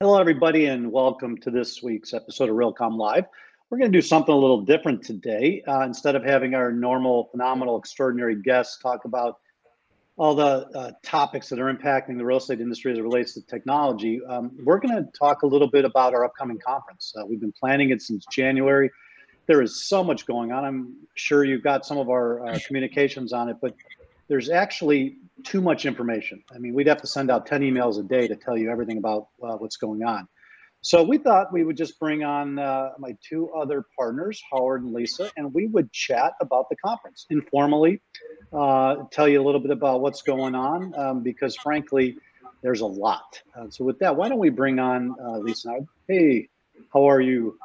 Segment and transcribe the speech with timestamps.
[0.00, 3.24] Hello, everybody, and welcome to this week's episode of Realcomm Live.
[3.68, 5.60] We're going to do something a little different today.
[5.66, 9.40] Uh, instead of having our normal, phenomenal, extraordinary guests talk about
[10.16, 13.42] all the uh, topics that are impacting the real estate industry as it relates to
[13.42, 17.12] technology, um, we're going to talk a little bit about our upcoming conference.
[17.18, 18.92] Uh, we've been planning it since January.
[19.48, 20.64] There is so much going on.
[20.64, 23.74] I'm sure you've got some of our uh, communications on it, but
[24.28, 26.42] there's actually too much information.
[26.54, 28.98] I mean, we'd have to send out 10 emails a day to tell you everything
[28.98, 30.28] about uh, what's going on.
[30.80, 34.92] So we thought we would just bring on uh, my two other partners, Howard and
[34.92, 38.00] Lisa, and we would chat about the conference informally,
[38.52, 42.16] uh, tell you a little bit about what's going on, um, because frankly,
[42.62, 43.40] there's a lot.
[43.56, 45.80] Uh, so with that, why don't we bring on uh, Lisa?
[46.06, 46.48] Hey,
[46.92, 47.58] how are you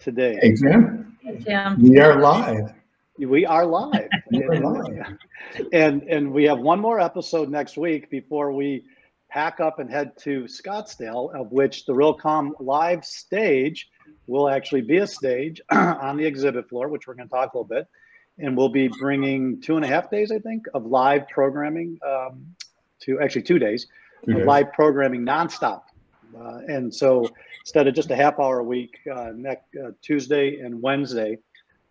[0.00, 0.38] today?
[0.40, 1.18] Hey, Jim.
[1.20, 1.82] Hey, Jim.
[1.82, 2.72] We are live.
[3.18, 4.08] We are live.
[5.72, 8.84] and and we have one more episode next week before we
[9.28, 13.88] pack up and head to Scottsdale, of which the Realcomm live stage
[14.28, 17.58] will actually be a stage on the exhibit floor, which we're going to talk a
[17.58, 17.88] little bit.
[18.38, 22.54] And we'll be bringing two and a half days, I think, of live programming um,
[23.00, 23.88] to actually two days
[24.28, 25.82] of live programming nonstop.
[26.38, 27.28] Uh, and so
[27.62, 31.38] instead of just a half hour a week, uh, next uh, Tuesday and Wednesday,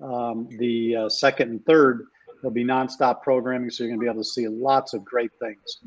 [0.02, 2.06] um, the uh, second and third,
[2.42, 5.32] there'll be nonstop programming, so you're going to be able to see lots of great
[5.40, 5.80] things.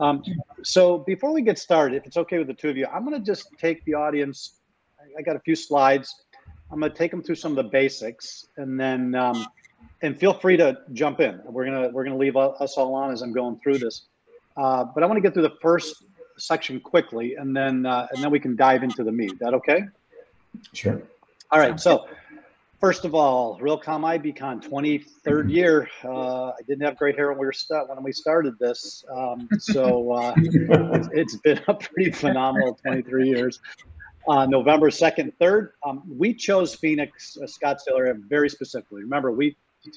[0.00, 0.22] Um,
[0.62, 3.18] so before we get started, if it's okay with the two of you, I'm going
[3.18, 4.58] to just take the audience.
[5.18, 6.14] I got a few slides.
[6.70, 9.46] I'm going to take them through some of the basics, and then um,
[10.02, 11.40] and feel free to jump in.
[11.44, 14.02] We're gonna we're gonna leave us all on as I'm going through this,
[14.56, 16.04] uh, but I want to get through the first
[16.36, 19.32] section quickly, and then uh, and then we can dive into the meat.
[19.32, 19.84] Is that okay?
[20.72, 21.00] Sure.
[21.50, 21.78] All right.
[21.78, 22.06] So
[22.84, 25.88] First of all, Realcomm IBCon 23rd year.
[26.04, 29.48] Uh, I didn't have great hair when we were start, when we started this, um,
[29.58, 33.58] so uh, it's, it's been a pretty phenomenal 23 years.
[34.28, 35.70] Uh, November 2nd, 3rd.
[35.82, 39.00] Um, we chose Phoenix, uh, Scottsdale area very specifically.
[39.00, 39.56] Remember, we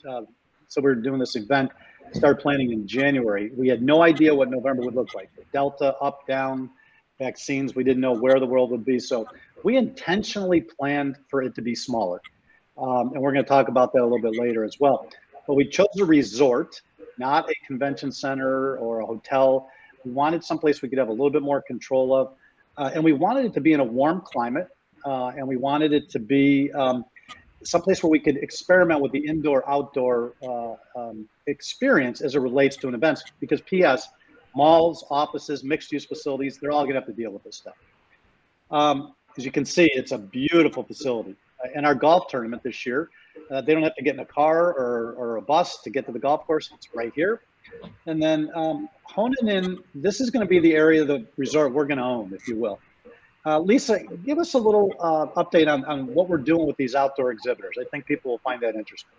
[0.10, 0.22] uh,
[0.70, 1.70] so we were doing this event,
[2.14, 3.52] started planning in January.
[3.54, 5.30] We had no idea what November would look like.
[5.52, 6.70] Delta, up, down,
[7.20, 7.76] vaccines.
[7.76, 9.28] We didn't know where the world would be, so
[9.66, 12.22] we intentionally planned for it to be smaller.
[12.77, 15.08] Um, and we're going to talk about that a little bit later as well.
[15.48, 16.82] But we chose a resort,
[17.17, 19.70] not a convention center or a hotel.
[20.04, 22.33] We wanted someplace we could have a little bit more control of.
[22.77, 24.67] Uh, and we wanted it to be in a warm climate.
[25.05, 27.05] Uh, and we wanted it to be um,
[27.64, 32.76] someplace where we could experiment with the indoor outdoor uh, um, experience as it relates
[32.77, 33.23] to an event.
[33.39, 34.10] Because, P.S.,
[34.55, 37.76] malls, offices, mixed use facilities, they're all going to have to deal with this stuff.
[38.70, 41.36] Um, as you can see, it's a beautiful facility
[41.73, 43.10] in our golf tournament this year.
[43.52, 46.06] Uh, they don't have to get in a car or, or a bus to get
[46.06, 46.70] to the golf course.
[46.73, 47.42] It's right here.
[48.06, 51.73] And then um, honing in, this is going to be the area of the resort
[51.73, 52.80] we're going to own, if you will.
[53.46, 56.96] Uh, Lisa, give us a little uh, update on, on what we're doing with these
[56.96, 57.78] outdoor exhibitors.
[57.80, 59.10] I think people will find that interesting.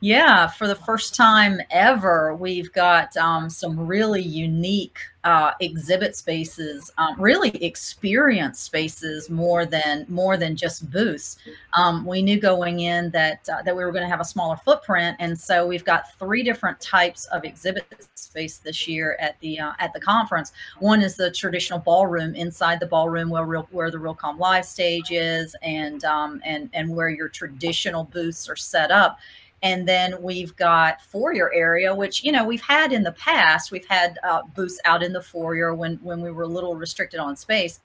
[0.00, 6.92] Yeah, for the first time ever, we've got um, some really unique uh, exhibit spaces,
[6.98, 11.38] um, really experience spaces more than more than just booths.
[11.72, 14.56] Um, we knew going in that uh, that we were going to have a smaller
[14.58, 19.58] footprint, and so we've got three different types of exhibit space this year at the
[19.58, 20.52] uh, at the conference.
[20.78, 25.10] One is the traditional ballroom inside the ballroom where real, where the Realcomm Live stage
[25.10, 29.18] is, and um, and and where your traditional booths are set up
[29.66, 33.86] and then we've got foyer area, which, you know, we've had in the past, we've
[33.86, 37.34] had uh, booths out in the foyer when, when we were a little restricted on
[37.34, 37.80] space.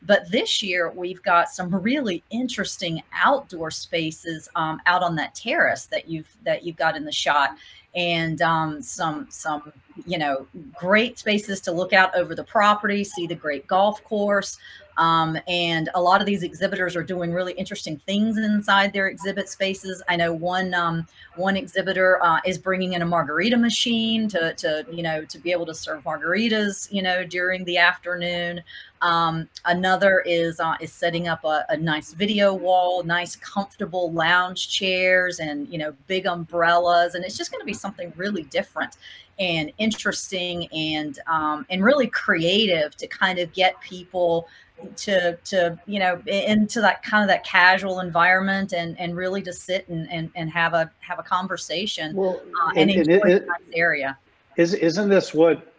[0.00, 5.84] But this year we've got some really interesting outdoor spaces um, out on that terrace
[5.86, 7.56] that you've that you've got in the shot,
[7.94, 9.72] and um, some some
[10.06, 14.58] you know great spaces to look out over the property, see the great golf course.
[14.98, 19.48] Um, and a lot of these exhibitors are doing really interesting things inside their exhibit
[19.48, 20.02] spaces.
[20.08, 24.86] I know one um, one exhibitor uh, is bringing in a margarita machine to, to
[24.90, 28.62] you know to be able to serve margaritas you know during the afternoon.
[29.02, 34.70] Um, another is uh, is setting up a, a, nice video wall, nice comfortable lounge
[34.70, 38.96] chairs, and you know big umbrellas, and it's just going to be something really different
[39.38, 44.48] and interesting and um, and really creative to kind of get people
[44.96, 49.52] to to you know into that kind of that casual environment and and really to
[49.52, 53.46] sit and and, and have a have a conversation well, uh, and, and, enjoy it,
[53.46, 54.18] nice area
[54.56, 55.72] is isn't this what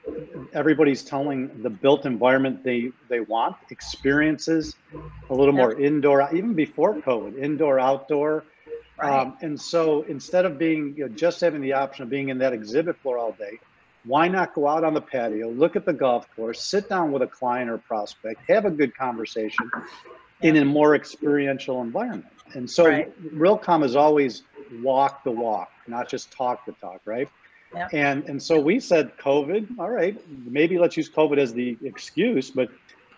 [0.53, 4.75] everybody's telling the built environment they they want experiences
[5.29, 5.61] a little yeah.
[5.61, 8.43] more indoor even before covid indoor outdoor
[9.00, 9.19] right.
[9.19, 12.38] um, and so instead of being you know, just having the option of being in
[12.38, 13.59] that exhibit floor all day
[14.07, 17.21] why not go out on the patio, look at the golf course, sit down with
[17.21, 19.69] a client or prospect, have a good conversation
[20.42, 22.25] in a more experiential environment.
[22.54, 23.36] And so right.
[23.36, 24.44] Realcomm is always
[24.81, 27.30] walk the walk, not just talk the talk, right?
[27.75, 27.94] Yep.
[27.94, 32.50] And and so we said COVID, all right, maybe let's use COVID as the excuse,
[32.50, 32.69] but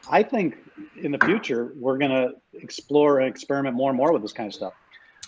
[0.09, 0.57] I think
[1.01, 4.47] in the future we're going to explore and experiment more and more with this kind
[4.47, 4.74] of stuff.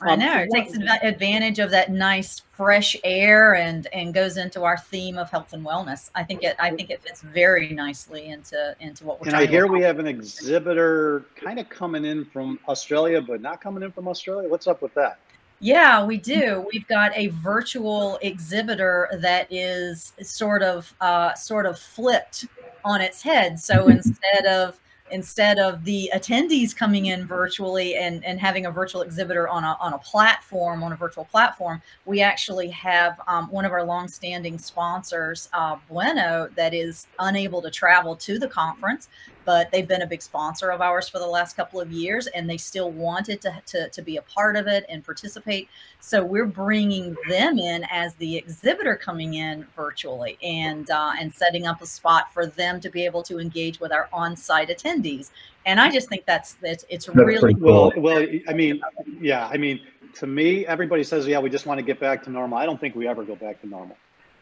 [0.01, 4.63] I um, know it takes advantage of that nice fresh air and and goes into
[4.63, 6.09] our theme of health and wellness.
[6.15, 9.27] I think it I think it fits very nicely into into what we're.
[9.27, 13.62] And I hear we have an exhibitor kind of coming in from Australia, but not
[13.62, 14.50] coming in from Australia.
[14.50, 15.19] What's up with that?
[15.59, 16.68] Yeah, we do.
[16.74, 22.47] We've got a virtual exhibitor that is sort of uh, sort of flipped
[22.83, 23.59] on its head.
[23.59, 24.80] So instead of
[25.12, 29.78] instead of the attendees coming in virtually and, and having a virtual exhibitor on a,
[29.80, 34.58] on a platform, on a virtual platform, we actually have um, one of our longstanding
[34.58, 39.10] sponsors, uh, Bueno, that is unable to travel to the conference
[39.46, 42.50] but they've been a big sponsor of ours for the last couple of years and
[42.50, 45.68] they still wanted to, to, to be a part of it and participate.
[46.00, 51.68] So we're bringing them in as the exhibitor coming in virtually and, uh, and setting
[51.68, 55.32] up a spot for them to be able to engage with our on-site attendees.
[55.66, 57.62] And I just think that's, that's it's that's really cool.
[57.62, 58.82] Well, well, I mean,
[59.20, 59.82] yeah, I mean,
[60.16, 62.58] to me, everybody says, yeah, we just want to get back to normal.
[62.58, 63.96] I don't think we ever go back to normal.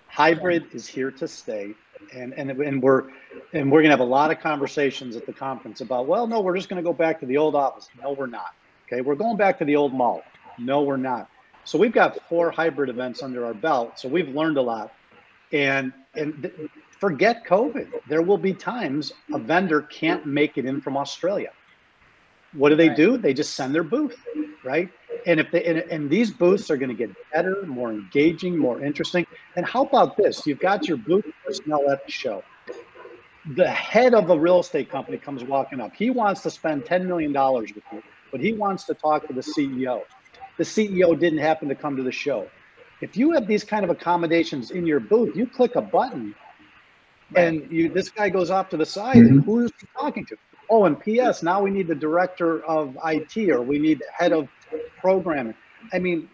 [0.07, 1.75] Hybrid is here to stay
[2.13, 3.05] and and and we're
[3.53, 6.55] and we're gonna have a lot of conversations at the conference about well no we're
[6.55, 7.89] just gonna go back to the old office.
[8.01, 8.53] No we're not.
[8.87, 9.01] Okay?
[9.01, 10.23] We're going back to the old mall.
[10.57, 11.29] No we're not.
[11.65, 13.99] So we've got four hybrid events under our belt.
[13.99, 14.93] So we've learned a lot.
[15.51, 16.69] And and
[16.99, 17.91] forget covid.
[18.07, 21.51] There will be times a vendor can't make it in from australia
[22.53, 22.97] what do they right.
[22.97, 24.15] do they just send their booth
[24.63, 24.89] right
[25.25, 28.81] and if they and, and these booths are going to get better, more engaging, more
[28.83, 29.25] interesting.
[29.55, 30.45] And how about this?
[30.45, 32.43] You've got your booth personnel at the show.
[33.55, 35.95] The head of a real estate company comes walking up.
[35.95, 39.41] He wants to spend $10 million with you, but he wants to talk to the
[39.41, 40.03] CEO.
[40.57, 42.47] The CEO didn't happen to come to the show.
[43.01, 46.35] If you have these kind of accommodations in your booth, you click a button
[47.35, 49.27] and you this guy goes off to the side mm-hmm.
[49.27, 50.35] and who's he talking to?
[50.69, 54.47] Oh, and PS, now we need the director of IT or we need head of
[54.99, 55.55] programming.
[55.91, 56.29] I mean,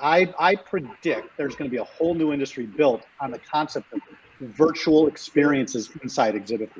[0.00, 3.92] I, I predict there's going to be a whole new industry built on the concept
[3.92, 4.00] of
[4.40, 6.70] virtual experiences inside exhibit.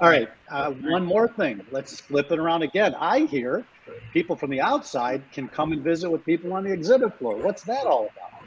[0.00, 1.64] All right, uh, one more thing.
[1.70, 2.94] Let's flip it around again.
[2.98, 3.64] I hear
[4.12, 7.36] people from the outside can come and visit with people on the exhibit floor.
[7.36, 8.41] What's that all about?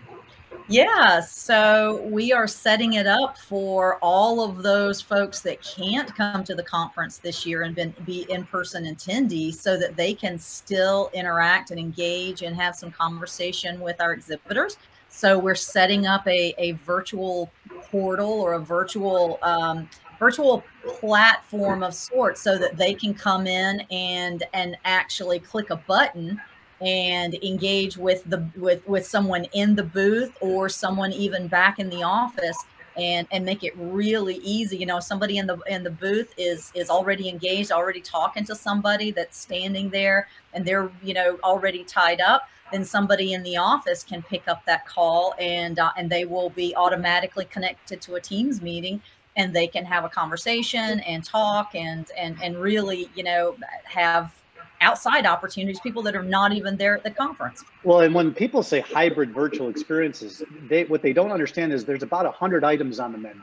[0.68, 6.44] Yeah, so we are setting it up for all of those folks that can't come
[6.44, 11.70] to the conference this year and be in-person attendees so that they can still interact
[11.70, 14.78] and engage and have some conversation with our exhibitors.
[15.08, 17.52] So we're setting up a, a virtual
[17.84, 19.88] portal or a virtual um,
[20.18, 25.76] virtual platform of sorts so that they can come in and and actually click a
[25.76, 26.42] button
[26.82, 31.90] and engage with the with with someone in the booth or someone even back in
[31.90, 32.58] the office
[32.98, 34.78] and and make it really easy.
[34.78, 38.56] You know somebody in the in the booth is is already engaged already talking to
[38.56, 43.58] somebody that's standing there and they're you know already tied up then somebody in the
[43.58, 48.16] office can pick up that call and uh, and they will be automatically connected to
[48.16, 49.02] a teams meeting
[49.36, 54.34] and they can have a conversation and talk and and and really you know have
[54.82, 57.64] outside opportunities, people that are not even there at the conference.
[57.84, 62.04] Well, and when people say hybrid virtual experiences, they what they don't understand is there's
[62.04, 63.42] about a hundred items on the menu,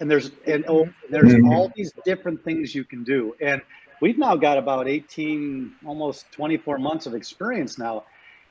[0.00, 1.52] and there's and oh, there's mm-hmm.
[1.52, 3.60] all these different things you can do, and
[4.00, 8.04] we've now got about 18, almost 24 months of experience now,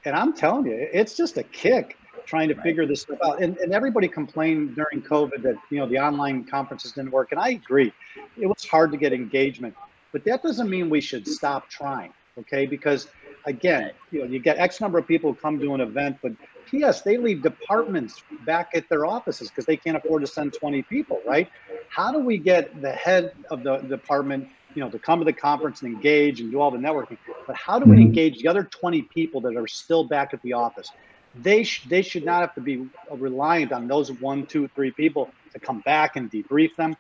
[0.06, 3.42] and I'm telling you, it's just a kick trying to figure this stuff out.
[3.42, 7.40] And, and everybody complained during COVID that you know the online conferences didn't work, and
[7.40, 7.92] I agree,
[8.38, 9.76] it was hard to get engagement.
[10.12, 12.66] But that doesn't mean we should stop trying, okay?
[12.66, 13.08] Because
[13.46, 16.32] again, you know, you get X number of people come to an event, but
[16.70, 17.02] P.S.
[17.02, 21.20] they leave departments back at their offices because they can't afford to send 20 people,
[21.26, 21.50] right?
[21.90, 25.34] How do we get the head of the department, you know, to come to the
[25.34, 27.18] conference and engage and do all the networking?
[27.48, 28.06] But how do we mm-hmm.
[28.06, 30.92] engage the other 20 people that are still back at the office?
[31.36, 35.30] They sh- they should not have to be reliant on those one, two, three people
[35.54, 36.96] to come back and debrief them.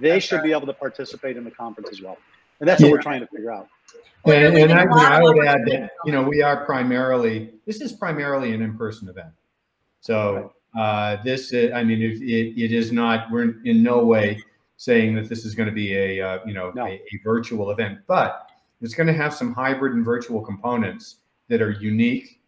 [0.00, 2.16] They should be able to participate in the conference as well.
[2.62, 2.86] And that's yeah.
[2.86, 3.66] what we're trying to figure out.
[4.24, 4.84] And, and I,
[5.16, 9.32] I, would add that, you know, we are primarily, this is primarily an in-person event.
[10.00, 14.40] So uh, this, I mean, it, it, it is not, we're in no way
[14.76, 16.86] saying that this is going to be a, uh, you know, no.
[16.86, 18.48] a, a, virtual event, but
[18.80, 21.16] it's going to have some hybrid and virtual components
[21.48, 22.40] that are unique.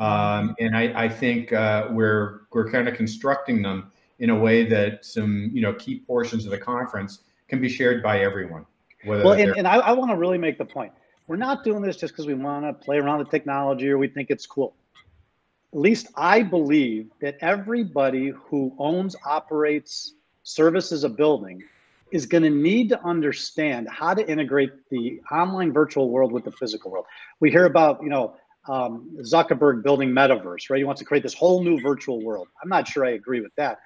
[0.00, 4.64] Um, and I, I think uh, we're, we're kind of constructing them in a way
[4.66, 8.66] that some you know key portions of the conference can be shared by everyone.
[9.04, 10.92] Well, and, and I, I want to really make the point:
[11.26, 14.08] we're not doing this just because we want to play around with technology or we
[14.08, 14.74] think it's cool.
[15.72, 21.62] At least I believe that everybody who owns, operates, services a building
[22.10, 26.50] is going to need to understand how to integrate the online virtual world with the
[26.50, 27.06] physical world.
[27.38, 28.34] We hear about, you know,
[28.68, 30.78] um, Zuckerberg building metaverse, right?
[30.78, 32.48] He wants to create this whole new virtual world.
[32.62, 33.78] I'm not sure I agree with that.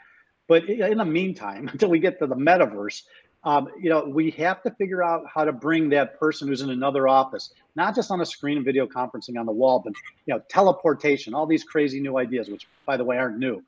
[0.48, 3.02] But in the meantime, until we get to the metaverse,
[3.44, 6.70] um, you know, we have to figure out how to bring that person who's in
[6.70, 9.92] another office, not just on a screen and video conferencing on the wall, but
[10.26, 13.62] you know, teleportation, all these crazy new ideas, which by the way aren't new.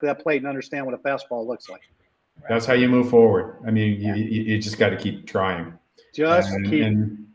[0.00, 1.80] That plate and understand what a fastball looks like.
[2.48, 3.56] That's how you move forward.
[3.66, 5.72] I mean, you, you just got to keep trying.
[6.12, 6.82] Just and, keep.
[6.82, 7.26] And,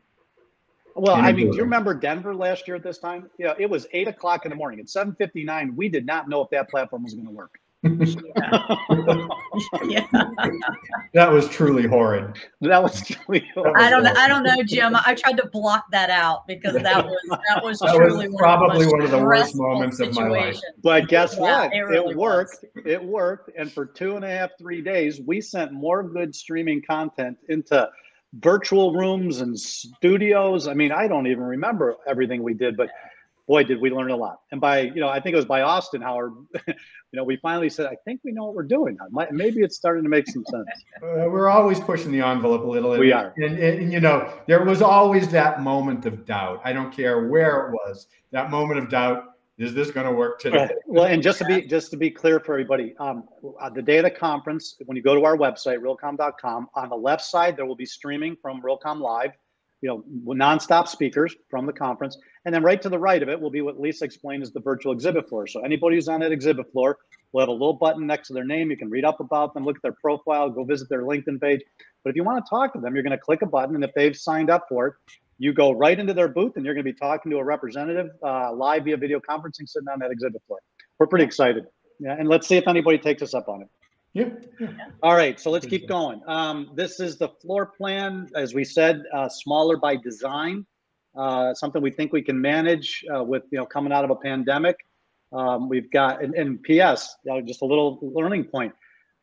[0.93, 3.29] well, I mean, do you remember Denver last year at this time?
[3.39, 4.79] Yeah, it was eight o'clock in the morning.
[4.79, 7.58] At seven fifty nine, we did not know if that platform was going to work.
[9.87, 10.05] yeah.
[11.13, 12.37] That was truly horrid.
[12.59, 13.75] That was truly horrid.
[13.77, 14.11] I don't know.
[14.17, 14.97] I don't know, Jim.
[15.05, 17.17] I tried to block that out because that was
[17.47, 20.13] that was that truly was probably one of the, one of the worst moments of
[20.13, 20.59] my life.
[20.83, 21.73] But guess yeah, what?
[21.73, 22.65] It, really it worked.
[22.75, 22.83] Was.
[22.85, 23.51] It worked.
[23.57, 27.89] And for two and a half, three days, we sent more good streaming content into
[28.33, 30.67] virtual rooms and studios.
[30.67, 32.89] I mean, I don't even remember everything we did, but
[33.49, 34.41] boy, did we learn a lot.
[34.51, 36.33] And by, you know, I think it was by Austin Howard,
[36.67, 36.73] you
[37.13, 38.95] know, we finally said, I think we know what we're doing.
[39.31, 40.67] Maybe it's starting to make some sense.
[41.01, 42.95] Uh, we're always pushing the envelope a little.
[42.95, 43.33] We are.
[43.37, 46.61] And, and, and, you know, there was always that moment of doubt.
[46.63, 49.23] I don't care where it was, that moment of doubt.
[49.57, 50.69] Is this going to work today?
[50.85, 53.25] Well, and just to be just to be clear for everybody, um,
[53.73, 57.25] the day of the conference, when you go to our website, realcomm.com, on the left
[57.25, 59.31] side there will be streaming from Realcomm Live
[59.81, 60.03] you know,
[60.35, 62.17] nonstop speakers from the conference.
[62.45, 64.59] And then right to the right of it will be what Lisa explained is the
[64.59, 65.47] virtual exhibit floor.
[65.47, 66.97] So anybody who's on that exhibit floor
[67.31, 68.71] will have a little button next to their name.
[68.71, 71.61] You can read up about them, look at their profile, go visit their LinkedIn page.
[72.03, 73.75] But if you want to talk to them, you're going to click a button.
[73.75, 74.93] And if they've signed up for it,
[75.37, 78.07] you go right into their booth and you're going to be talking to a representative
[78.23, 80.59] uh, live via video conferencing sitting on that exhibit floor.
[80.99, 81.65] We're pretty excited.
[81.99, 83.67] Yeah, and let's see if anybody takes us up on it.
[84.13, 84.29] Yeah.
[85.03, 86.21] All right, so let's keep going.
[86.27, 90.65] Um, this is the floor plan, as we said, uh, smaller by design.
[91.17, 94.15] Uh, something we think we can manage uh, with you know coming out of a
[94.15, 94.77] pandemic.
[95.31, 98.73] Um, we've got and, and PS, just a little learning point.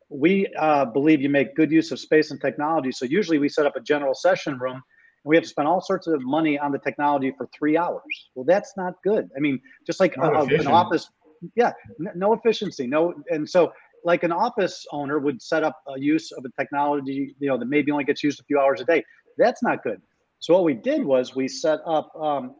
[0.08, 2.92] We uh, believe you make good use of space and technology.
[2.92, 4.82] So usually we set up a general session room, and
[5.24, 8.30] we have to spend all sorts of money on the technology for three hours.
[8.36, 9.28] Well, that's not good.
[9.36, 11.08] I mean, just like a, an office,
[11.56, 11.72] yeah,
[12.14, 13.72] no efficiency, no, and so
[14.06, 17.66] like an office owner would set up a use of a technology, you know, that
[17.66, 19.02] maybe only gets used a few hours a day.
[19.36, 20.00] That's not good.
[20.38, 22.54] So what we did was we set up um,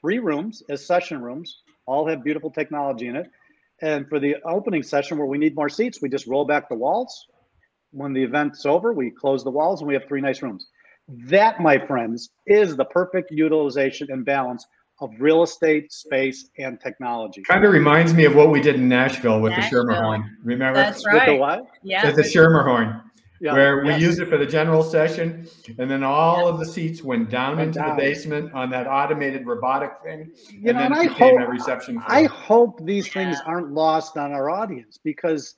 [0.00, 3.26] three rooms as session rooms, all have beautiful technology in it.
[3.82, 6.76] And for the opening session where we need more seats, we just roll back the
[6.76, 7.26] walls.
[7.90, 10.68] When the event's over, we close the walls and we have three nice rooms.
[11.08, 14.64] That, my friends, is the perfect utilization and balance
[15.02, 17.42] of real estate, space, and technology.
[17.42, 19.84] Kind of reminds me of what we did in Nashville with Nashville.
[19.84, 20.30] the Schermerhorn.
[20.44, 20.78] Remember?
[20.78, 21.28] That's right.
[21.28, 21.66] With the what?
[21.82, 22.06] Yeah.
[22.06, 23.02] With the Schermerhorn.
[23.40, 23.98] Yeah, where yes.
[23.98, 27.56] we used it for the general session, and then all of the seats went down
[27.56, 27.96] went into down.
[27.96, 30.30] the basement on that automated robotic thing.
[30.48, 32.00] You and know, and I hope reception.
[32.06, 33.14] I hope these yeah.
[33.14, 35.56] things aren't lost on our audience because,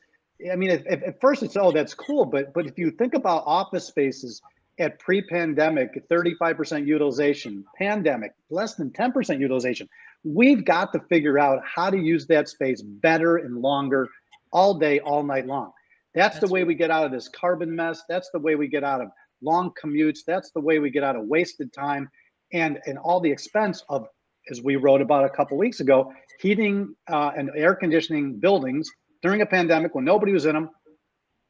[0.51, 3.13] I mean, if, if, at first it's oh that's cool, but but if you think
[3.13, 4.41] about office spaces
[4.79, 9.89] at pre-pandemic 35% utilization pandemic less than 10% utilization.
[10.25, 14.09] We've got to figure out how to use that space better and longer
[14.53, 15.73] all day all night long.
[16.15, 18.03] That's, that's the way we get out of this carbon mess.
[18.09, 19.09] That's the way we get out of
[19.43, 20.21] long commutes.
[20.27, 22.09] That's the way we get out of wasted time
[22.55, 24.07] and and all the expense of
[24.51, 28.89] as we wrote about a couple weeks ago heating uh, and air conditioning buildings
[29.23, 30.71] during a pandemic when nobody was in them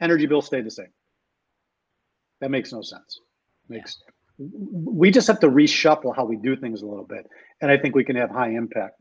[0.00, 0.92] energy bills stayed the same
[2.40, 3.20] that makes no sense.
[3.68, 3.98] Makes
[4.38, 4.46] yeah.
[4.84, 7.26] we just have to reshuffle how we do things a little bit,
[7.60, 9.00] and I think we can have high impact.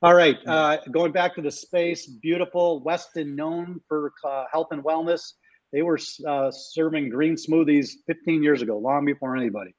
[0.00, 4.82] All right, uh, going back to the space, beautiful Westin, known for uh, health and
[4.84, 5.32] wellness.
[5.72, 9.74] They were uh, serving green smoothies 15 years ago, long before anybody.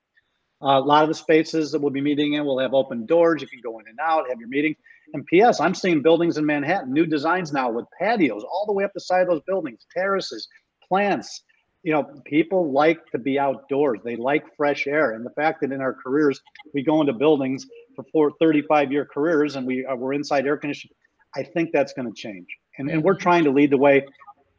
[0.61, 3.41] Uh, a lot of the spaces that we'll be meeting in will have open doors.
[3.41, 4.75] You can go in and out, have your meetings.
[5.13, 5.61] And P.S.
[5.61, 8.99] I'm seeing buildings in Manhattan, new designs now with patios all the way up the
[8.99, 10.47] side of those buildings, terraces,
[10.85, 11.43] plants,
[11.83, 13.99] you know, people like to be outdoors.
[14.03, 15.11] They like fresh air.
[15.11, 16.41] And the fact that in our careers,
[16.73, 20.57] we go into buildings for four, 35 year careers and we, uh, we're inside air
[20.57, 20.93] conditioning,
[21.35, 22.47] I think that's going to change.
[22.77, 24.05] And, and we're trying to lead the way.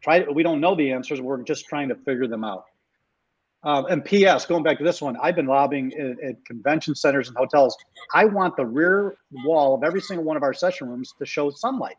[0.03, 1.21] Try, we don't know the answers.
[1.21, 2.65] We're just trying to figure them out.
[3.63, 4.47] Uh, and P.S.
[4.47, 7.77] Going back to this one, I've been lobbying at, at, convention centers and hotels.
[8.15, 11.51] I want the rear wall of every single one of our session rooms to show
[11.51, 11.97] sunlight.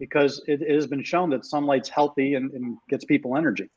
[0.00, 3.70] because it, it has been shown that sunlight's healthy and, and gets people energy.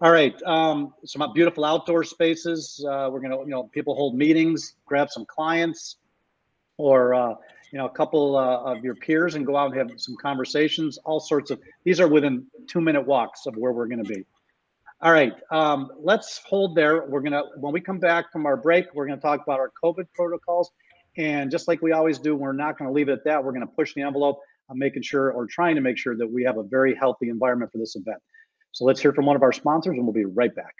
[0.00, 2.84] All right, um, some beautiful outdoor spaces.
[2.86, 5.96] Uh, we're gonna, you know, people hold meetings, grab some clients,
[6.78, 7.34] or uh,
[7.70, 10.98] you know, a couple uh, of your peers and go out and have some conversations.
[11.04, 11.60] All sorts of.
[11.84, 14.24] These are within two-minute walks of where we're to be.
[15.00, 17.06] All right, um, let's hold there.
[17.06, 20.06] We're gonna when we come back from our break, we're gonna talk about our COVID
[20.12, 20.72] protocols,
[21.16, 23.44] and just like we always do, we're not to leave it at that.
[23.44, 26.42] We're to push the envelope on making sure or trying to make sure that we
[26.42, 28.18] have a very healthy environment for this event.
[28.74, 30.74] So let's hear from one of our sponsors, and we'll be right back.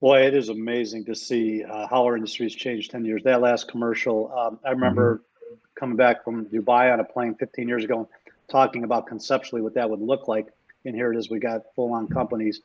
[0.00, 3.24] Boy, it is amazing to see uh, how our industry's changed 10 years.
[3.24, 5.54] That last commercial, um, I remember mm-hmm.
[5.74, 8.08] coming back from Dubai on a plane 15 years ago,
[8.48, 10.46] talking about conceptually what that would look like.
[10.84, 12.60] And here it is, we got full-on companies.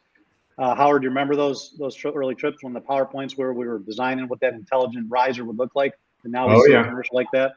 [0.59, 3.79] Uh, Howard, do you remember those those early trips when the PowerPoints where we were
[3.79, 5.97] designing what that intelligent riser would look like?
[6.23, 6.81] And now we oh, see yeah.
[6.81, 7.53] a commercial like that.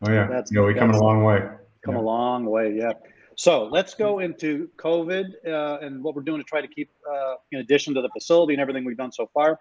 [0.00, 1.46] Oh yeah, that's yeah, we coming a long way.
[1.84, 2.00] Come yeah.
[2.00, 2.92] a long way, yeah.
[3.38, 7.34] So let's go into COVID uh, and what we're doing to try to keep, uh,
[7.52, 9.60] in addition to the facility and everything we've done so far,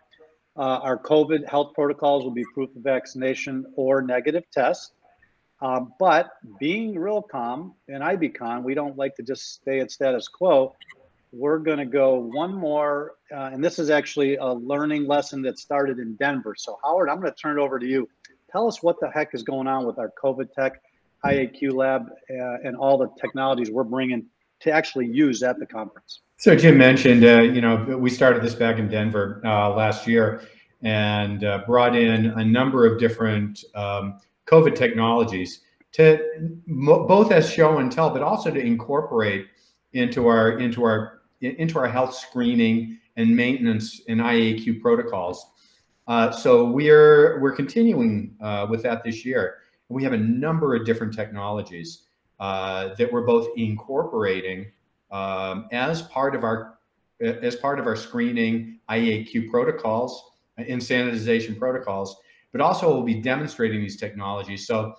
[0.57, 4.93] uh, our COVID health protocols will be proof of vaccination or negative test.
[5.61, 10.73] Um, but being Realcomm and IBCon, we don't like to just stay at status quo.
[11.31, 15.59] We're going to go one more, uh, and this is actually a learning lesson that
[15.59, 16.55] started in Denver.
[16.57, 18.09] So Howard, I'm going to turn it over to you.
[18.51, 20.81] Tell us what the heck is going on with our COVID tech
[21.25, 22.33] IAQ Lab uh,
[22.63, 24.25] and all the technologies we're bringing
[24.59, 26.21] to actually use at the conference.
[26.37, 30.41] So Jim mentioned, uh, you know, we started this back in Denver uh, last year
[30.83, 35.61] and uh, brought in a number of different um, COVID technologies
[35.93, 36.19] to
[36.67, 39.47] both as show and tell, but also to incorporate
[39.93, 45.43] into our into our into our health screening and maintenance and IAQ protocols.
[46.07, 49.57] Uh, so we're we're continuing uh, with that this year.
[49.89, 52.03] We have a number of different technologies
[52.39, 54.67] uh, that we're both incorporating
[55.11, 56.77] um, as part of our
[57.19, 62.15] as part of our screening IAQ protocols and sanitization protocols,
[62.51, 64.67] but also we'll be demonstrating these technologies.
[64.67, 64.93] So,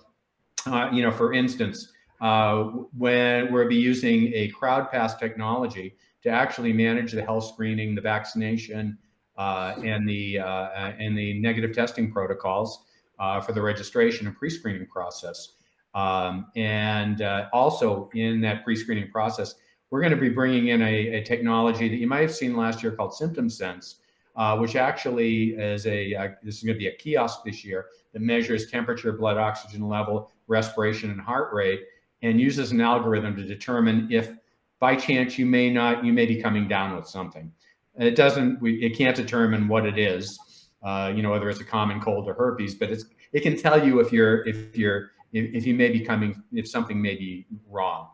[0.65, 2.63] uh, you know, for instance, uh,
[2.97, 8.97] when we'll be using a CrowdPass technology to actually manage the health screening, the vaccination,
[9.37, 12.85] uh, and the uh, and the negative testing protocols
[13.19, 15.53] uh, for the registration and pre-screening process.
[15.95, 19.55] Um, and uh, also in that pre-screening process,
[19.89, 22.83] we're going to be bringing in a, a, technology that you might have seen last
[22.83, 23.95] year called Symptom Sense,
[24.35, 27.87] uh, which actually is a uh, this is going to be a kiosk this year
[28.13, 31.81] that measures temperature, blood oxygen level, respiration, and heart rate,
[32.21, 34.31] and uses an algorithm to determine if
[34.79, 37.51] by chance you may not you may be coming down with something.
[37.97, 40.39] It doesn't we, it can't determine what it is
[40.83, 43.85] uh, you know, whether it's a common cold or herpes, but it's it can tell
[43.85, 47.45] you if you're if you're if, if you may be coming if something may be
[47.69, 48.09] wrong.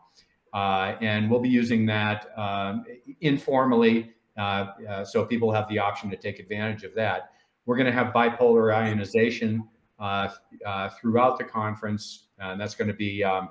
[0.52, 2.84] Uh, and we'll be using that um,
[3.20, 7.32] informally, uh, uh so people have the option to take advantage of that.
[7.66, 10.28] We're going to have bipolar ionization uh,
[10.64, 13.50] uh, throughout the conference, and that's going to be um,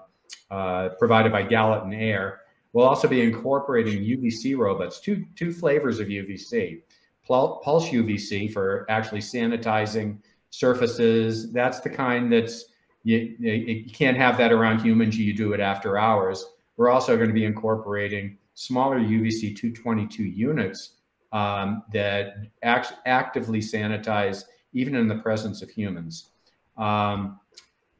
[0.97, 2.41] provided by Gallatin Air.
[2.73, 6.81] We'll also be incorporating UVC robots, two two flavors of UVC
[7.25, 11.51] pulse UVC for actually sanitizing surfaces.
[11.51, 12.65] That's the kind that's
[13.03, 15.17] you, you can't have that around humans.
[15.17, 16.45] You do it after hours.
[16.77, 20.91] We're also going to be incorporating smaller UVC 222 units
[21.31, 26.29] um, that act actively sanitize even in the presence of humans.
[26.77, 27.39] Um,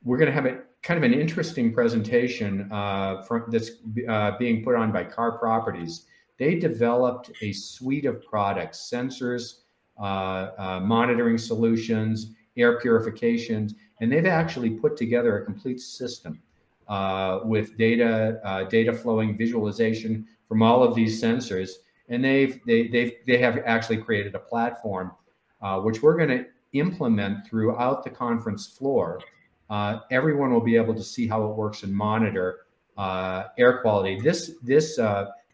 [0.03, 3.71] we're going to have a kind of an interesting presentation uh, from, that's
[4.07, 6.05] uh, being put on by Car Properties
[6.38, 9.62] they developed a suite of products, sensors,
[10.00, 16.41] uh, uh, monitoring solutions, air purifications, and they've actually put together a complete system
[16.88, 21.71] uh, with data, uh, data flowing visualization from all of these sensors.
[22.10, 25.12] And they've, they, they've, they have actually created a platform,
[25.62, 29.21] uh, which we're going to implement throughout the conference floor.
[29.69, 32.67] Uh, everyone will be able to see how it works and monitor
[33.58, 34.19] air quality.
[34.19, 35.00] This, this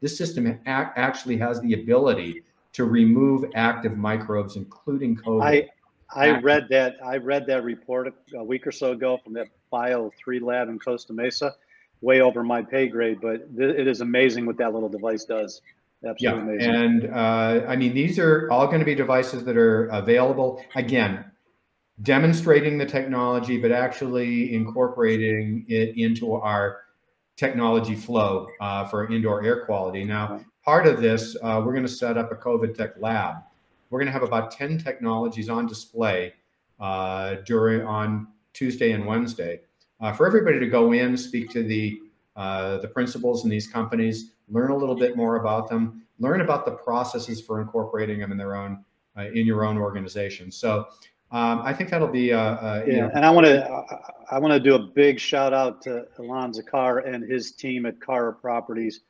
[0.01, 5.43] this system actually has the ability to remove active microbes, including COVID.
[5.43, 5.69] I,
[6.13, 6.95] I read that.
[7.03, 10.79] I read that report a week or so ago from that Bio Three lab in
[10.79, 11.55] Costa Mesa,
[12.01, 13.19] way over my pay grade.
[13.21, 15.61] But it is amazing what that little device does.
[16.03, 16.75] Absolutely yeah, amazing.
[16.75, 20.63] and uh, I mean these are all going to be devices that are available.
[20.75, 21.25] Again,
[22.01, 26.79] demonstrating the technology, but actually incorporating it into our
[27.41, 30.03] technology flow uh, for indoor air quality.
[30.03, 33.37] Now, part of this, uh, we're going to set up a COVID Tech lab.
[33.89, 36.33] We're going to have about 10 technologies on display
[36.79, 39.61] uh, during on Tuesday and Wednesday
[40.01, 41.99] uh, for everybody to go in, speak to the
[42.35, 46.63] uh, the principals in these companies, learn a little bit more about them, learn about
[46.63, 48.85] the processes for incorporating them in their own
[49.17, 50.51] uh, in your own organization.
[50.51, 50.85] So
[51.31, 53.07] um, I think that'll be uh, uh, yeah.
[53.07, 53.85] Know, and I want to
[54.29, 58.01] I want to do a big shout out to Alon Zakar and his team at
[58.01, 59.01] Cara Properties.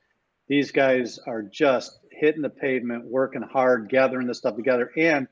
[0.48, 5.28] These guys are just hitting the pavement, working hard, gathering the stuff together, and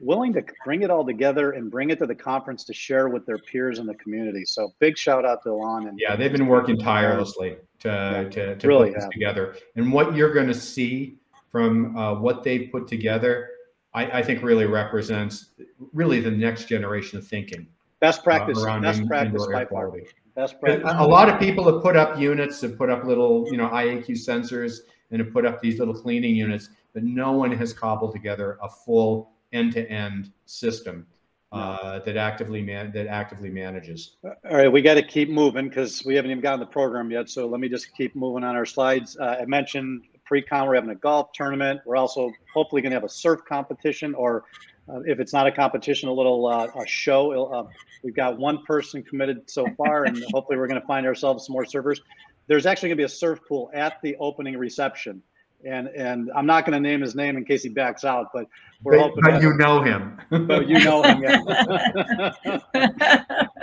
[0.00, 3.26] willing to bring it all together and bring it to the conference to share with
[3.26, 4.44] their peers in the community.
[4.46, 5.88] So big shout out to Alon.
[5.88, 9.56] And yeah, they've been working tirelessly to yeah, to, to really put this together.
[9.76, 11.18] And what you're going to see
[11.50, 13.50] from uh, what they've put together,
[13.92, 15.50] I, I, think really represents
[15.92, 17.66] really the next generation of thinking.
[18.00, 18.62] Best practice.
[18.62, 19.92] Uh, best in, practice by far.
[20.36, 20.90] Best practice.
[20.94, 24.10] A lot of people have put up units, have put up little, you know, IAQ
[24.10, 24.78] sensors,
[25.10, 28.68] and have put up these little cleaning units, but no one has cobbled together a
[28.68, 31.06] full end-to-end system
[31.52, 34.16] uh, that actively man that actively manages.
[34.24, 37.28] All right, we got to keep moving because we haven't even gotten the program yet.
[37.28, 39.16] So let me just keep moving on our slides.
[39.18, 41.80] Uh, I mentioned pre-con we're having a golf tournament.
[41.84, 44.44] We're also hopefully going to have a surf competition, or
[44.88, 47.52] uh, if it's not a competition, a little uh, a show.
[47.52, 47.66] Uh,
[48.04, 51.54] we've got one person committed so far, and hopefully we're going to find ourselves some
[51.54, 51.98] more surfers.
[52.46, 55.20] There's actually going to be a surf pool at the opening reception
[55.64, 58.46] and and I'm not going to name his name in case he backs out, but
[58.82, 59.24] we're but, hoping.
[59.24, 60.18] But you know him.
[60.30, 62.32] but you know him, yeah.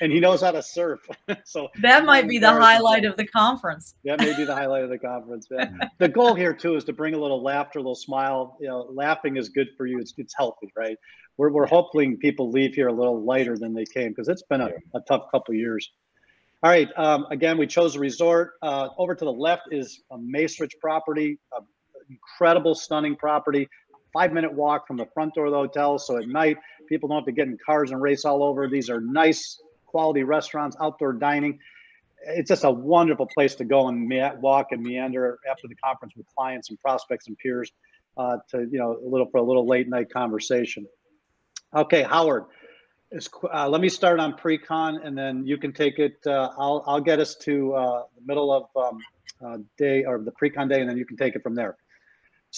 [0.00, 1.00] and he knows how to surf.
[1.44, 3.94] so that might be the highlight of the conference.
[4.04, 5.46] That may be the highlight of the conference.
[5.50, 5.70] Yeah.
[5.98, 8.56] the goal here too is to bring a little laughter, a little smile.
[8.60, 9.98] You know, laughing is good for you.
[9.98, 10.96] It's it's healthy, right?
[11.36, 14.60] We're we're hoping people leave here a little lighter than they came because it's been
[14.60, 15.90] a, a tough couple years.
[16.62, 16.88] All right.
[16.96, 18.54] Um, again, we chose a resort.
[18.62, 21.64] Uh, over to the left is a Macerich property, an
[22.08, 23.68] incredible, stunning property.
[24.16, 25.98] Five minute walk from the front door of the hotel.
[25.98, 26.56] So at night,
[26.88, 28.66] people don't have to get in cars and race all over.
[28.66, 31.58] These are nice, quality restaurants, outdoor dining.
[32.26, 36.24] It's just a wonderful place to go and walk and meander after the conference with
[36.34, 37.70] clients and prospects and peers
[38.16, 40.86] uh, to, you know, a little for a little late night conversation.
[41.74, 42.44] Okay, Howard
[43.10, 46.16] is, uh, let me start on pre-con and then you can take it.
[46.26, 48.98] Uh, I'll, I'll get us to uh, the middle of um,
[49.44, 51.76] uh, day or the pre-con day and then you can take it from there.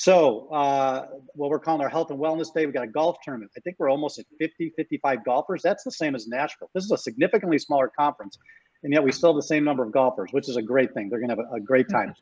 [0.00, 3.50] So uh, what we're calling our health and wellness day, we've got a golf tournament.
[3.56, 5.60] I think we're almost at 50, 55 golfers.
[5.60, 6.70] That's the same as Nashville.
[6.72, 8.38] This is a significantly smaller conference.
[8.84, 11.08] And yet we still have the same number of golfers, which is a great thing.
[11.08, 12.14] They're going to have a, a great time.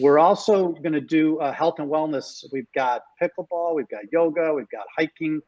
[0.00, 2.44] We're also going to do uh, health and wellness.
[2.52, 5.40] We've got pickleball, we've got yoga, we've got hiking,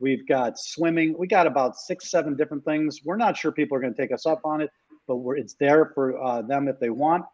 [0.00, 1.16] We've got swimming.
[1.18, 3.00] We got about six, seven different things.
[3.04, 4.70] We're not sure people are going to take us up on it,
[5.08, 7.24] but it's there for uh, them if they want.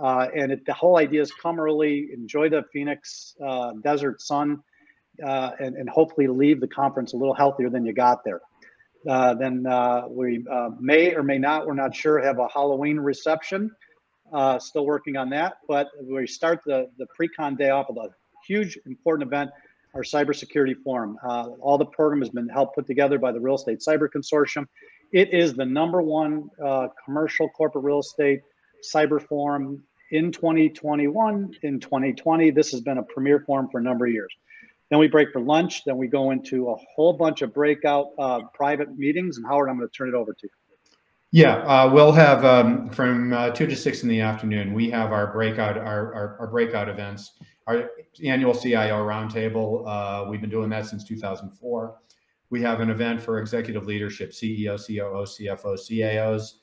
[0.00, 4.62] Uh, and it, the whole idea is come early, enjoy the Phoenix uh, desert sun,
[5.24, 8.40] uh, and, and hopefully leave the conference a little healthier than you got there.
[9.08, 10.44] Uh, then uh, we
[10.80, 13.70] may or may not, we're not sure, have a Halloween reception.
[14.58, 18.08] still working on that, but we start the, the pre-con day off with a
[18.46, 19.50] huge important event
[19.94, 21.16] our cybersecurity forum.
[21.26, 24.66] Uh, all the program has been helped put together by the Real Estate Cyber Consortium.
[25.12, 28.40] It is the number one uh, commercial corporate real estate
[28.92, 31.54] cyber forum in 2021.
[31.62, 34.32] In 2020, this has been a premier forum for a number of years.
[34.90, 35.84] Then we break for lunch.
[35.84, 39.38] Then we go into a whole bunch of breakout uh, private meetings.
[39.38, 40.50] And Howard, I'm going to turn it over to you.
[41.32, 44.72] Yeah, uh, we'll have um, from uh, two to six in the afternoon.
[44.72, 47.32] We have our breakout our, our, our breakout events
[47.66, 47.90] our
[48.24, 49.84] annual CIO roundtable.
[49.86, 51.96] Uh, we've been doing that since 2004.
[52.50, 56.54] We have an event for executive leadership, CEO, COO, CFO, CAOs.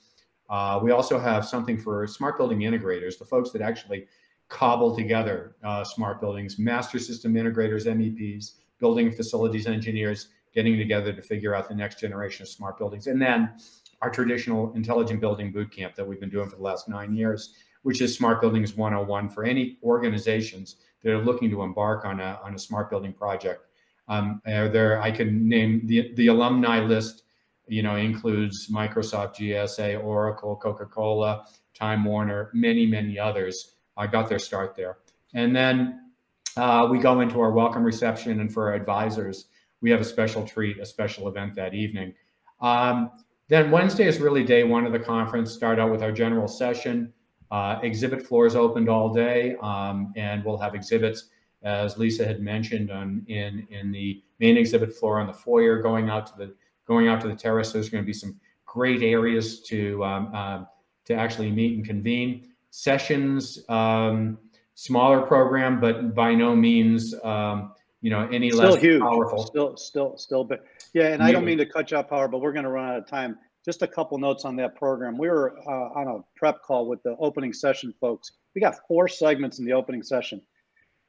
[0.51, 4.05] Uh, we also have something for smart building integrators, the folks that actually
[4.49, 11.21] cobble together uh, smart buildings, master system integrators, MEPs, building facilities engineers, getting together to
[11.21, 13.07] figure out the next generation of smart buildings.
[13.07, 13.53] And then
[14.01, 17.53] our traditional intelligent building boot camp that we've been doing for the last nine years,
[17.83, 22.39] which is Smart Buildings 101 for any organizations that are looking to embark on a,
[22.43, 23.67] on a smart building project.
[24.07, 27.23] Um, there, I can name the, the alumni list,
[27.71, 33.75] you know, includes Microsoft, GSA, Oracle, Coca-Cola, Time Warner, many, many others.
[33.95, 34.97] I got their start there.
[35.33, 36.11] And then
[36.57, 39.45] uh, we go into our welcome reception and for our advisors,
[39.79, 42.13] we have a special treat, a special event that evening.
[42.59, 43.09] Um,
[43.47, 45.53] then Wednesday is really day one of the conference.
[45.53, 47.13] Start out with our general session.
[47.51, 51.29] Uh, exhibit floors opened all day, um, and we'll have exhibits,
[51.63, 56.09] as Lisa had mentioned, on in in the main exhibit floor on the foyer, going
[56.09, 56.53] out to the
[56.87, 57.71] going out to the terrace.
[57.71, 60.63] There's going to be some great areas to um, uh,
[61.05, 62.47] to actually meet and convene.
[62.69, 64.37] Sessions, um,
[64.75, 69.01] smaller program, but by no means um, you know any still less huge.
[69.01, 69.43] powerful.
[69.45, 70.59] Still, still, still big.
[70.93, 72.89] Yeah, and I don't mean to cut you off, Howard, but we're going to run
[72.89, 73.37] out of time.
[73.63, 75.17] just a couple notes on that program.
[75.17, 78.31] We were uh, on a prep call with the opening session folks.
[78.55, 80.41] We got four segments in the opening session.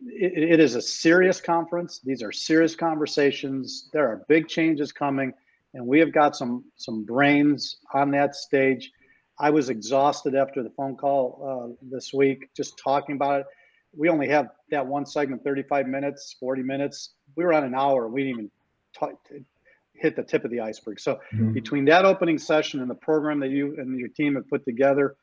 [0.00, 2.00] it, it is a serious conference.
[2.04, 3.88] These are serious conversations.
[3.92, 5.32] There are big changes coming,
[5.74, 8.90] and we have got some some brains on that stage.
[9.38, 13.46] I was exhausted after the phone call uh, this week, just talking about it.
[13.94, 17.14] We only have that one segment, 35 minutes, 40 minutes.
[17.36, 18.08] We were on an hour.
[18.08, 18.50] We didn't even
[18.98, 19.12] talk,
[19.94, 21.00] hit the tip of the iceberg.
[21.00, 21.52] So mm-hmm.
[21.52, 25.16] between that opening session and the program that you and your team have put together,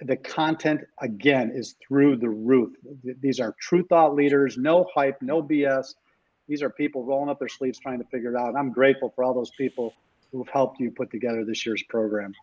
[0.00, 2.70] the content again is through the roof.
[3.20, 5.94] These are true thought leaders, no hype, no BS.
[6.48, 8.48] These are people rolling up their sleeves trying to figure it out.
[8.48, 9.94] And I'm grateful for all those people
[10.30, 12.34] who've helped you put together this year's program.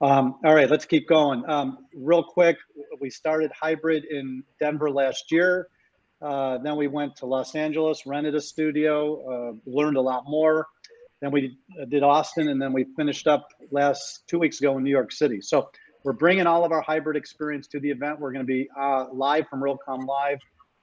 [0.00, 1.44] Um, all right, let's keep going.
[1.48, 2.56] Um, real quick,
[3.00, 5.68] we started hybrid in Denver last year.
[6.22, 10.66] Uh, then we went to Los Angeles, rented a studio, uh, learned a lot more.
[11.20, 14.90] Then we did Austin, and then we finished up last two weeks ago in New
[14.90, 15.42] York City.
[15.42, 15.70] So
[16.02, 18.20] we're bringing all of our hybrid experience to the event.
[18.20, 20.38] We're going to be uh, live from Realcomm Live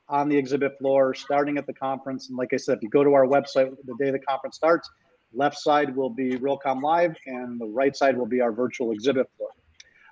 [0.09, 2.29] on the exhibit floor, starting at the conference.
[2.29, 4.89] And like I said, if you go to our website the day the conference starts,
[5.33, 9.29] left side will be Realcomm Live, and the right side will be our virtual exhibit
[9.37, 9.49] floor.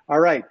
[0.08, 0.44] All right,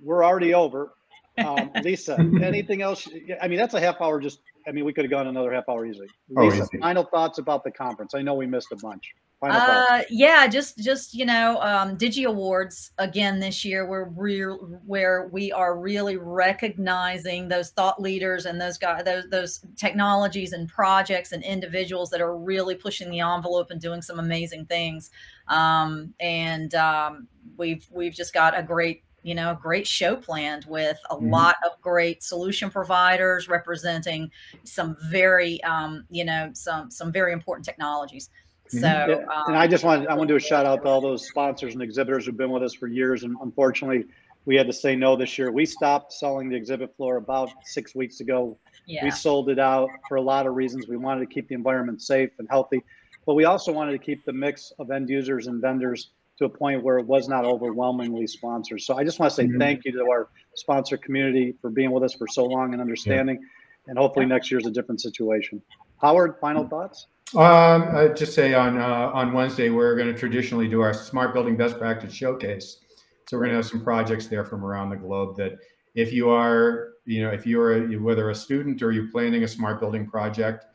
[0.00, 0.94] we're already over.
[1.38, 3.08] Um, Lisa, anything else?
[3.40, 4.20] I mean, that's a half hour.
[4.20, 6.08] Just, I mean, we could have gone another half hour easily.
[6.36, 6.78] Oh, Lisa, oh, easy.
[6.78, 8.14] final thoughts about the conference.
[8.14, 9.14] I know we missed a bunch.
[9.50, 13.88] Uh, yeah, just just you know, um, Digie Awards again this year.
[13.88, 19.64] We're real where we are really recognizing those thought leaders and those guys, those those
[19.76, 24.66] technologies and projects and individuals that are really pushing the envelope and doing some amazing
[24.66, 25.10] things.
[25.48, 30.64] Um, and um, we've we've just got a great you know, a great show planned
[30.68, 31.30] with a mm-hmm.
[31.30, 34.30] lot of great solution providers representing
[34.64, 38.30] some very, um, you know, some some very important technologies.
[38.68, 38.80] Mm-hmm.
[38.80, 41.00] So, um, and I just want I want to do a shout out to all
[41.00, 44.06] those sponsors and exhibitors who've been with us for years, and unfortunately,
[44.44, 45.52] we had to say no this year.
[45.52, 48.58] We stopped selling the exhibit floor about six weeks ago.
[48.86, 49.04] Yeah.
[49.04, 50.88] We sold it out for a lot of reasons.
[50.88, 52.82] We wanted to keep the environment safe and healthy,
[53.24, 56.10] but we also wanted to keep the mix of end users and vendors
[56.42, 58.80] to a point where it was not overwhelmingly sponsored.
[58.80, 59.58] So I just want to say mm-hmm.
[59.58, 63.38] thank you to our sponsor community for being with us for so long and understanding.
[63.40, 63.90] Yeah.
[63.90, 65.62] And hopefully next year is a different situation.
[66.00, 67.06] Howard, final thoughts?
[67.34, 71.32] Um, I'd just say on uh, on Wednesday we're going to traditionally do our smart
[71.32, 72.78] building best practice showcase.
[73.26, 75.58] So we're going to have some projects there from around the globe that
[75.94, 79.48] if you are, you know, if you're a, whether a student or you're planning a
[79.48, 80.66] smart building project,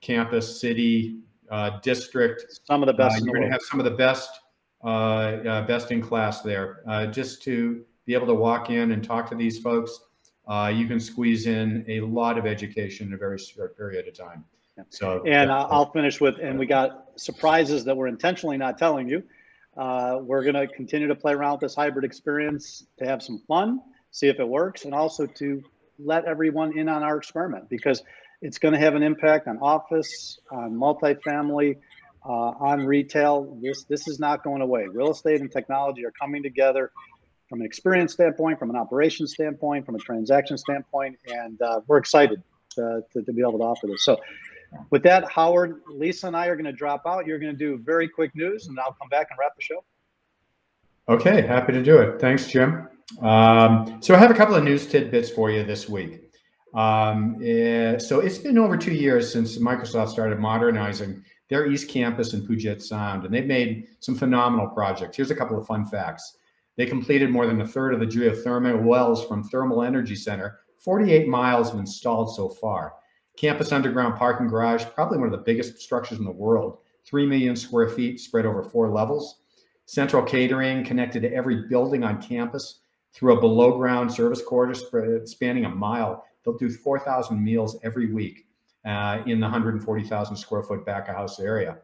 [0.00, 3.22] campus, city, uh, district, some of the best.
[3.22, 4.30] Uh, you're going to have some of the best
[4.82, 6.82] best in class there.
[6.86, 10.00] Uh, just to be able to walk in and talk to these folks,
[10.72, 14.44] you can squeeze in a lot of education in a very short period of time.
[14.88, 15.52] So, and.
[15.52, 19.22] I'll finish with, and we got surprises that we're intentionally not telling you.
[19.76, 23.40] Uh, we're going to continue to play around with this hybrid experience to have some
[23.46, 25.62] fun, see if it works, and also to
[25.98, 28.02] let everyone in on our experiment because
[28.42, 31.76] it's going to have an impact on office, on multifamily,
[32.24, 33.58] uh, on retail.
[33.62, 34.86] This this is not going away.
[34.86, 36.90] Real estate and technology are coming together
[37.48, 41.98] from an experience standpoint, from an operation standpoint, from a transaction standpoint, and uh, we're
[41.98, 44.04] excited to, to, to, be able to offer this.
[44.04, 44.20] So,
[44.90, 47.26] with that, Howard, Lisa, and I are going to drop out.
[47.26, 49.84] You're going to do very quick news, and I'll come back and wrap the show.
[51.08, 52.20] Okay, happy to do it.
[52.20, 52.86] Thanks, Jim.
[53.20, 56.30] Um, so I have a couple of news tidbits for you this week.
[56.72, 62.32] Um, uh, so it's been over two years since Microsoft started modernizing their East Campus
[62.32, 65.16] in Puget Sound, and they've made some phenomenal projects.
[65.16, 66.38] Here's a couple of fun facts.
[66.76, 70.60] They completed more than a third of the geothermal wells from Thermal Energy Center.
[70.78, 72.94] 48 miles have installed so far.
[73.36, 77.56] Campus underground parking garage, probably one of the biggest structures in the world, 3 million
[77.56, 79.40] square feet spread over four levels.
[79.86, 82.80] Central catering connected to every building on campus
[83.12, 86.24] through a below ground service corridor spanning a mile.
[86.44, 88.46] They'll do 4,000 meals every week
[88.84, 91.78] uh, in the 140,000 square foot back of house area.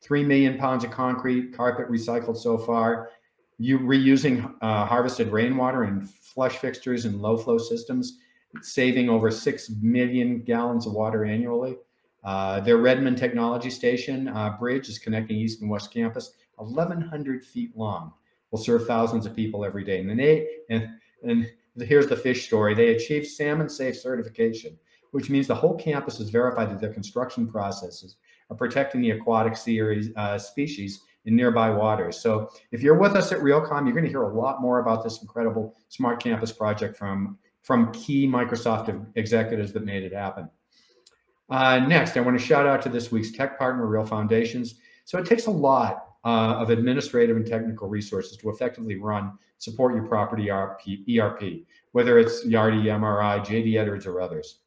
[0.00, 3.10] Three million pounds of concrete, carpet recycled so far.
[3.58, 8.18] You reusing uh, harvested rainwater in flush fixtures and low flow systems,
[8.60, 11.76] saving over 6 million gallons of water annually.
[12.22, 17.76] Uh, their Redmond Technology Station uh, bridge is connecting East and West Campus, 1,100 feet
[17.76, 18.12] long.
[18.50, 20.00] Will serve thousands of people every day.
[20.00, 20.88] And, they, and,
[21.22, 21.46] and
[21.78, 22.74] here's the fish story.
[22.74, 24.78] They achieved salmon safe certification
[25.10, 28.16] which means the whole campus is verified that their construction processes
[28.50, 32.20] are protecting the aquatic series, uh, species in nearby waters.
[32.20, 35.02] So if you're with us at Realcomm, you're going to hear a lot more about
[35.02, 40.48] this incredible smart campus project from, from key Microsoft executives that made it happen.
[41.48, 44.76] Uh, next, I want to shout out to this week's tech partner, Real Foundations.
[45.04, 49.94] So it takes a lot uh, of administrative and technical resources to effectively run, support
[49.94, 50.80] your property ERP,
[51.18, 51.42] ERP
[51.96, 54.58] whether it's Yardi, MRI, JD Edwards, or others.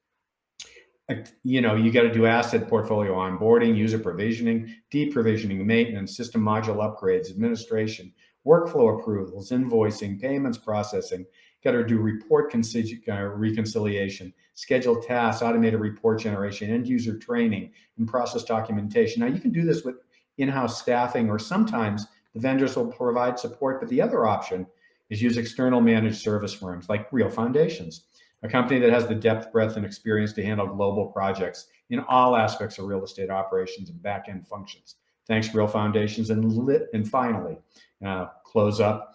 [1.44, 6.78] You know, you got to do asset portfolio onboarding, user provisioning, deprovisioning, maintenance, system module
[6.78, 8.14] upgrades, administration,
[8.46, 11.26] workflow approvals, invoicing, payments processing.
[11.64, 18.08] Got to do report uh, reconciliation, schedule tasks, automated report generation, end user training, and
[18.08, 19.22] process documentation.
[19.22, 19.96] Now, you can do this with
[20.38, 23.82] in-house staffing, or sometimes the vendors will provide support.
[23.82, 24.68] But the other option
[25.10, 28.06] is use external managed service firms like Real Foundations,
[28.44, 32.36] a company that has the depth, breadth, and experience to handle global projects in all
[32.36, 34.96] aspects of real estate operations and back-end functions.
[35.28, 36.30] Thanks, Real Foundations.
[36.30, 37.58] And, lit, and finally,
[38.06, 39.14] uh, close up.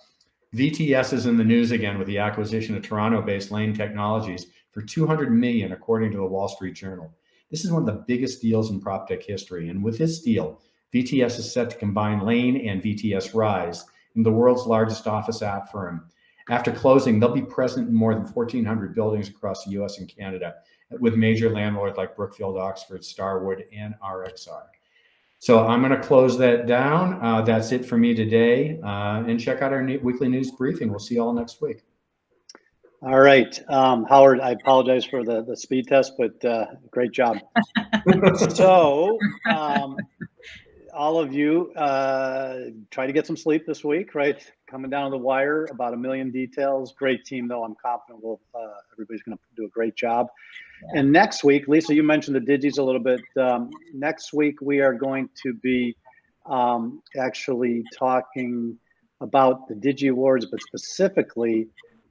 [0.55, 5.33] VTS is in the news again with the acquisition of Toronto-based Lane Technologies for 200
[5.33, 7.13] million, according to the Wall Street Journal.
[7.51, 9.69] This is one of the biggest deals in prop tech history.
[9.69, 10.61] And with this deal,
[10.95, 13.85] VTS is set to combine Lane and VTS Rise
[14.15, 16.09] in the world's largest office app firm.
[16.51, 20.57] After closing, they'll be present in more than 1,400 buildings across the US and Canada
[20.91, 24.65] with major landlords like Brookfield, Oxford, Starwood, and RXR.
[25.39, 27.23] So I'm going to close that down.
[27.23, 28.79] Uh, that's it for me today.
[28.83, 30.91] Uh, and check out our new weekly news briefing.
[30.91, 31.83] We'll see you all next week.
[33.03, 34.41] All right, um, Howard.
[34.41, 37.37] I apologize for the the speed test, but uh, great job.
[38.55, 39.19] so,
[39.51, 39.99] um,
[40.95, 44.41] all of you uh, try to get some sleep this week, right?
[44.71, 46.93] Coming down the wire, about a million details.
[46.93, 47.65] Great team, though.
[47.65, 50.29] I'm confident we'll, uh, everybody's going to do a great job.
[50.83, 51.01] Yeah.
[51.01, 53.21] And next week, Lisa, you mentioned the Digies a little bit.
[53.37, 55.97] Um, next week, we are going to be
[56.47, 58.79] um, actually talking
[59.21, 61.69] about the Digie Awards, but specifically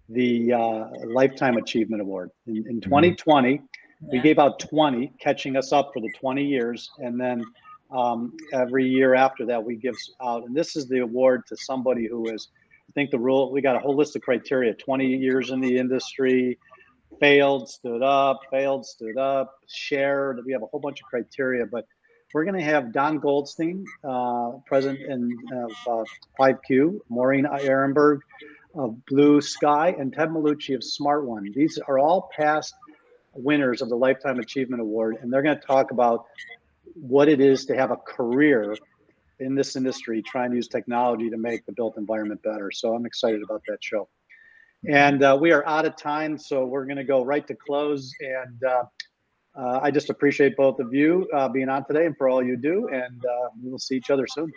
[0.09, 2.31] the uh, Lifetime Achievement Award.
[2.47, 3.65] In, in 2020, mm-hmm.
[4.05, 4.09] yeah.
[4.11, 6.91] we gave out 20, catching us up for the 20 years.
[6.97, 7.43] And then
[7.93, 12.07] um, every year after that we give out and this is the award to somebody
[12.07, 12.49] who is
[12.89, 15.77] i think the rule we got a whole list of criteria 20 years in the
[15.77, 16.57] industry
[17.19, 21.85] failed stood up failed stood up shared we have a whole bunch of criteria but
[22.33, 25.37] we're going to have don goldstein uh, president in
[25.87, 26.03] uh,
[26.39, 28.19] 5q maureen ehrenberg
[28.75, 31.51] of blue sky and ted Malucci of smart one.
[31.53, 32.73] These are all past
[33.33, 36.25] winners of the lifetime achievement award and they're going to talk about
[36.95, 38.75] what it is to have a career
[39.39, 42.71] in this industry trying to use technology to make the built environment better.
[42.71, 44.07] So I'm excited about that show.
[44.87, 48.13] And uh, we are out of time, so we're going to go right to close.
[48.19, 48.83] And uh,
[49.55, 52.57] uh, I just appreciate both of you uh, being on today and for all you
[52.57, 52.89] do.
[52.89, 54.51] And uh, we will see each other soon.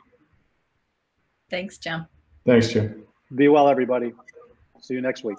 [1.49, 2.07] Thanks, Jim.
[2.45, 3.05] Thanks, Jim.
[3.35, 4.13] Be well, everybody.
[4.81, 5.39] See you next week.